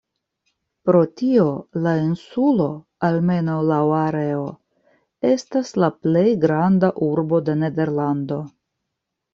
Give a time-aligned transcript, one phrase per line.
[0.89, 1.43] Pro tio
[1.87, 2.69] la insulo,
[3.09, 4.49] almenaŭ laŭ areo,
[5.35, 8.43] estas la "plej granda urbo de Nederlando".